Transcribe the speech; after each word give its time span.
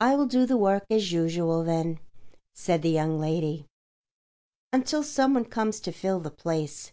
"I 0.00 0.16
will 0.16 0.26
do 0.26 0.46
the 0.46 0.56
work 0.56 0.84
as 0.90 1.12
usual, 1.12 1.62
then," 1.62 2.00
said 2.54 2.82
the 2.82 2.90
young 2.90 3.20
lady, 3.20 3.66
"until 4.72 5.04
some 5.04 5.32
one 5.34 5.44
comes 5.44 5.78
to 5.82 5.92
fill 5.92 6.18
the 6.18 6.32
place." 6.32 6.90